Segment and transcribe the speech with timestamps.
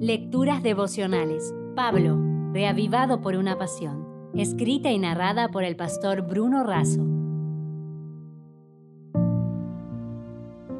[0.00, 1.54] Lecturas devocionales.
[1.74, 2.20] Pablo,
[2.52, 4.30] reavivado por una pasión.
[4.34, 7.02] Escrita y narrada por el pastor Bruno Razo.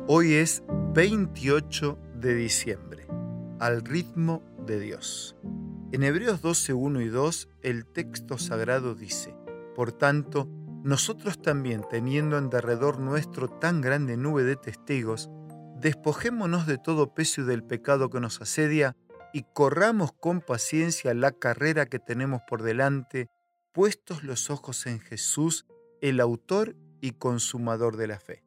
[0.06, 3.06] Hoy es 28 de diciembre,
[3.58, 5.35] al ritmo de Dios.
[5.93, 9.35] En Hebreos 12, 1 y 2, el texto sagrado dice,
[9.75, 10.46] Por tanto,
[10.85, 15.30] nosotros también, teniendo en derredor nuestro tan grande nube de testigos,
[15.80, 18.95] despojémonos de todo peso y del pecado que nos asedia,
[19.37, 23.29] y corramos con paciencia la carrera que tenemos por delante,
[23.70, 25.66] puestos los ojos en Jesús,
[26.01, 28.45] el autor y consumador de la fe.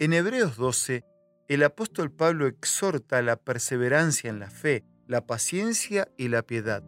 [0.00, 1.04] En Hebreos 12,
[1.46, 6.82] el apóstol Pablo exhorta la perseverancia en la fe, la paciencia y la piedad.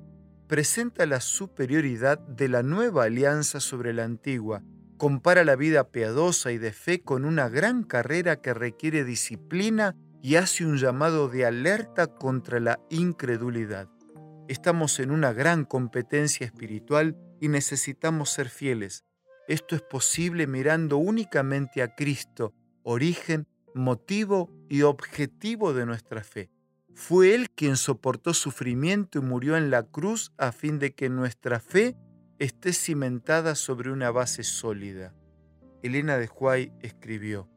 [0.49, 4.65] Presenta la superioridad de la nueva alianza sobre la antigua,
[4.97, 9.95] compara la vida piadosa y de fe con una gran carrera que requiere disciplina
[10.27, 13.89] y hace un llamado de alerta contra la incredulidad.
[14.49, 19.05] Estamos en una gran competencia espiritual y necesitamos ser fieles.
[19.47, 26.51] Esto es posible mirando únicamente a Cristo, origen, motivo y objetivo de nuestra fe.
[26.93, 31.61] Fue Él quien soportó sufrimiento y murió en la cruz a fin de que nuestra
[31.61, 31.97] fe
[32.41, 35.15] esté cimentada sobre una base sólida.
[35.85, 37.49] Elena de Huay escribió,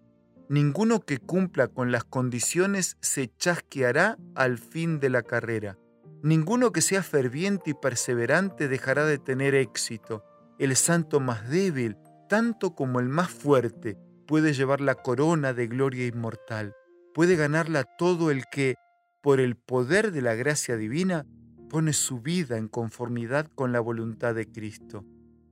[0.50, 5.78] Ninguno que cumpla con las condiciones se chasqueará al fin de la carrera.
[6.24, 10.24] Ninguno que sea ferviente y perseverante dejará de tener éxito.
[10.58, 11.98] El santo más débil,
[12.28, 16.74] tanto como el más fuerte, puede llevar la corona de gloria inmortal.
[17.14, 18.74] Puede ganarla todo el que,
[19.22, 21.28] por el poder de la gracia divina,
[21.70, 25.06] pone su vida en conformidad con la voluntad de Cristo.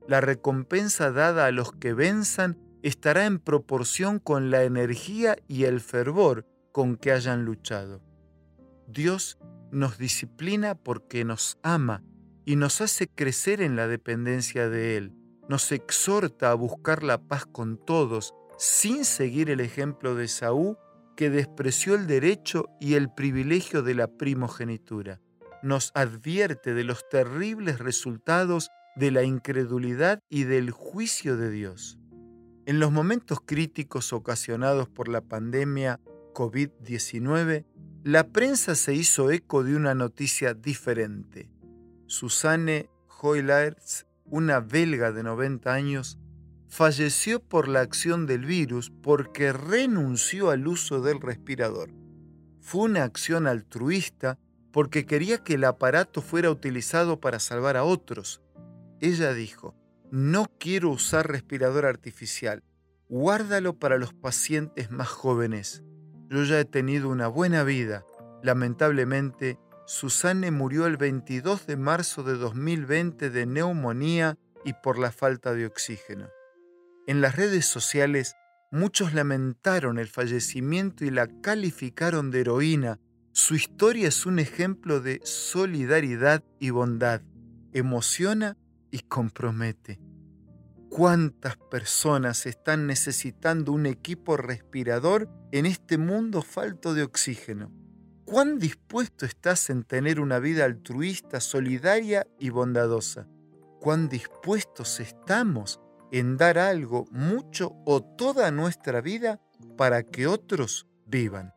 [0.08, 5.80] La recompensa dada a los que venzan estará en proporción con la energía y el
[5.80, 8.02] fervor con que hayan luchado.
[8.86, 9.38] Dios
[9.70, 12.02] nos disciplina porque nos ama
[12.44, 15.12] y nos hace crecer en la dependencia de Él.
[15.48, 20.78] Nos exhorta a buscar la paz con todos, sin seguir el ejemplo de Saúl,
[21.16, 25.20] que despreció el derecho y el privilegio de la primogenitura.
[25.62, 31.97] Nos advierte de los terribles resultados de la incredulidad y del juicio de Dios.
[32.68, 36.00] En los momentos críticos ocasionados por la pandemia
[36.34, 37.64] COVID-19,
[38.04, 41.48] la prensa se hizo eco de una noticia diferente.
[42.08, 42.90] Susanne
[43.22, 46.18] Hoylaerts, una belga de 90 años,
[46.68, 51.88] falleció por la acción del virus porque renunció al uso del respirador.
[52.60, 54.38] Fue una acción altruista
[54.72, 58.42] porque quería que el aparato fuera utilizado para salvar a otros.
[59.00, 59.74] Ella dijo,
[60.10, 62.62] no quiero usar respirador artificial.
[63.08, 65.82] Guárdalo para los pacientes más jóvenes.
[66.28, 68.04] Yo ya he tenido una buena vida.
[68.42, 75.54] Lamentablemente, Susanne murió el 22 de marzo de 2020 de neumonía y por la falta
[75.54, 76.28] de oxígeno.
[77.06, 78.34] En las redes sociales,
[78.70, 83.00] muchos lamentaron el fallecimiento y la calificaron de heroína.
[83.32, 87.22] Su historia es un ejemplo de solidaridad y bondad.
[87.72, 88.58] Emociona
[88.90, 90.00] y compromete.
[90.88, 97.70] ¿Cuántas personas están necesitando un equipo respirador en este mundo falto de oxígeno?
[98.24, 103.28] ¿Cuán dispuesto estás en tener una vida altruista, solidaria y bondadosa?
[103.80, 109.40] ¿Cuán dispuestos estamos en dar algo, mucho o toda nuestra vida
[109.76, 111.52] para que otros vivan?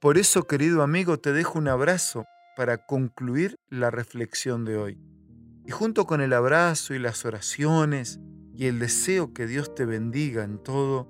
[0.00, 2.24] Por eso, querido amigo, te dejo un abrazo
[2.56, 5.19] para concluir la reflexión de hoy.
[5.64, 8.20] Y junto con el abrazo y las oraciones
[8.54, 11.08] y el deseo que Dios te bendiga en todo,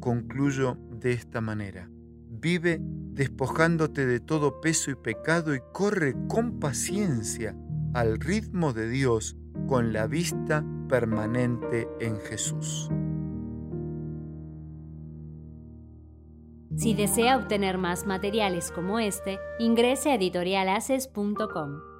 [0.00, 1.88] concluyo de esta manera.
[1.90, 7.56] Vive despojándote de todo peso y pecado y corre con paciencia
[7.94, 12.90] al ritmo de Dios con la vista permanente en Jesús.
[16.76, 21.93] Si desea obtener más materiales como este, ingrese a editorialaces.com.